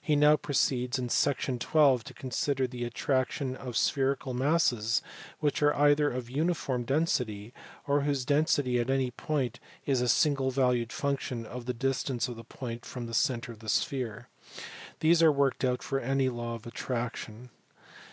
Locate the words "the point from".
12.36-13.06